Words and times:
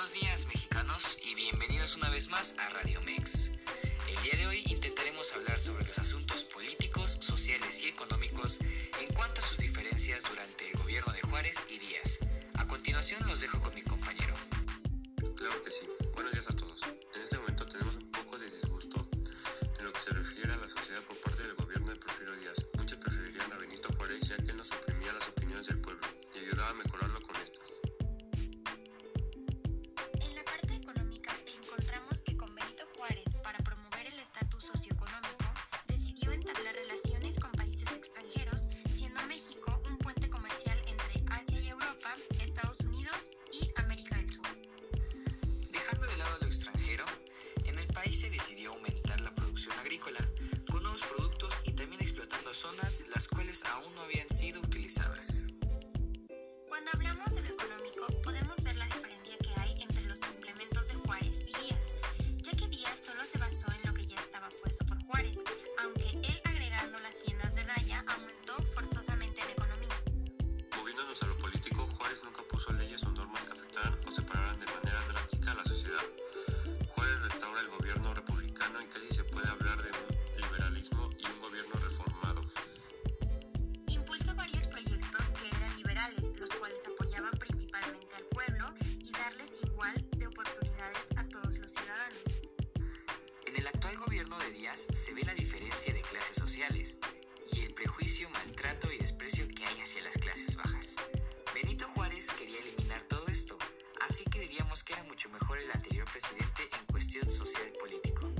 buenos 0.00 0.18
días 0.18 0.46
mexicanos 0.46 1.18
y 1.22 1.34
bienvenidos 1.34 1.94
una 1.98 2.08
vez 2.08 2.30
más 2.30 2.56
a 2.58 2.70
Radio 2.70 3.02
Mex. 3.02 3.50
El 4.08 4.22
día 4.22 4.32
de 4.38 4.46
hoy 4.46 4.64
se 48.14 48.30
decidió 48.30 48.72
aumentar 48.72 49.20
la 49.20 49.34
producción 49.34 49.78
agrícola 49.78 50.18
con 50.70 50.82
nuevos 50.82 51.02
productos 51.02 51.62
y 51.66 51.72
también 51.72 52.00
explotando 52.00 52.52
zonas 52.52 53.04
las 53.14 53.28
cuales 53.28 53.64
aún 53.64 53.94
no 53.94 54.02
habían 54.02 54.28
sido 54.28 54.60
utilizadas. 54.60 55.48
Actual 93.74 93.98
gobierno 93.98 94.38
de 94.38 94.50
Díaz 94.50 94.86
se 94.92 95.14
ve 95.14 95.22
la 95.22 95.34
diferencia 95.34 95.92
de 95.92 96.02
clases 96.02 96.36
sociales 96.36 96.98
y 97.52 97.60
el 97.60 97.72
prejuicio, 97.72 98.28
maltrato 98.30 98.90
y 98.92 98.98
desprecio 98.98 99.46
que 99.48 99.64
hay 99.64 99.80
hacia 99.80 100.02
las 100.02 100.16
clases 100.18 100.56
bajas. 100.56 100.94
Benito 101.54 101.86
Juárez 101.94 102.30
quería 102.38 102.58
eliminar 102.58 103.02
todo 103.02 103.26
esto, 103.28 103.56
así 104.06 104.24
que 104.24 104.40
diríamos 104.40 104.82
que 104.82 104.94
era 104.94 105.04
mucho 105.04 105.28
mejor 105.30 105.58
el 105.58 105.70
anterior 105.70 106.06
presidente 106.10 106.62
en 106.78 106.86
cuestión 106.86 107.28
social 107.28 107.62
y 107.72 107.78
político. 107.78 108.32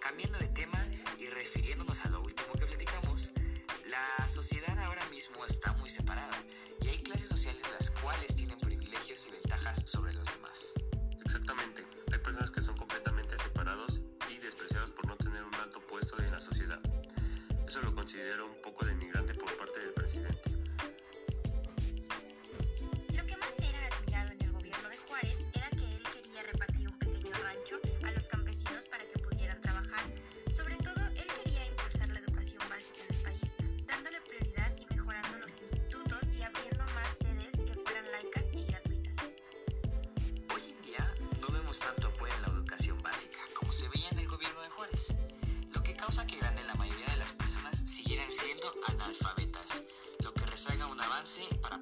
Cambiando 0.00 0.38
de 0.38 0.48
tema 0.48 0.84
y 1.18 1.26
refiriéndonos 1.26 2.04
a 2.04 2.08
lo 2.10 2.20
último 2.20 2.52
que 2.54 2.66
platicamos, 2.66 3.32
la 3.86 4.28
sociedad 4.28 4.76
ahora 4.80 5.08
mismo 5.10 5.44
está 5.46 5.67
considero 18.18 18.46
un 18.46 18.62
poco 18.62 18.84
denigrante 18.84 19.32
por 19.34 19.56
parte 19.56 19.78
del 19.78 19.92
presidente. 19.92 20.50
Lo 23.14 23.24
que 23.24 23.36
más 23.36 23.56
era 23.60 23.86
admirado 23.86 24.32
en 24.32 24.42
el 24.42 24.50
gobierno 24.50 24.88
de 24.88 24.96
Juárez 24.96 25.46
era 25.54 25.70
que 25.70 25.84
él 25.84 26.02
quería 26.12 26.42
repartir 26.42 26.88
un 26.88 26.98
pequeño 26.98 27.30
rancho 27.44 27.78
a 28.04 28.10
los 28.10 28.26
campesinos 28.26 28.88
para 28.88 29.06
que 29.06 29.20
pudieran 29.20 29.60
trabajar. 29.60 30.02
Sobre 30.48 30.74
todo, 30.78 31.00
él 31.14 31.26
quería 31.44 31.64
impulsar 31.64 32.08
la 32.08 32.18
educación 32.18 32.60
básica 32.68 32.98
en 33.08 33.14
el 33.14 33.22
país, 33.22 33.54
dándole 33.86 34.20
prioridad 34.22 34.74
y 34.76 34.92
mejorando 34.92 35.38
los 35.38 35.62
institutos 35.62 36.28
y 36.36 36.42
abriendo 36.42 36.84
más 36.96 37.18
sedes 37.18 37.54
que 37.62 37.74
fueran 37.74 38.10
laicas 38.10 38.50
y 38.52 38.64
gratuitas. 38.64 39.18
Hoy 40.52 40.62
en 40.74 40.82
día 40.82 41.14
no 41.40 41.54
vemos 41.54 41.78
tanto 41.78 42.08
apoyo 42.08 42.34
en 42.34 42.42
la 42.42 42.48
educación 42.48 43.00
básica 43.00 43.38
como 43.54 43.72
se 43.72 43.88
veía 43.90 44.08
en 44.10 44.18
el 44.18 44.26
gobierno 44.26 44.60
de 44.62 44.70
Juárez, 44.70 45.14
lo 45.70 45.84
que 45.84 45.94
causa 45.94 46.26
que 46.26 46.36
grande 46.36 46.57
siendo 48.58 48.74
analfabetas, 48.88 49.82
lo 50.24 50.32
que 50.34 50.46
rezaga 50.46 50.86
un 50.86 51.00
avance 51.00 51.42
para 51.62 51.77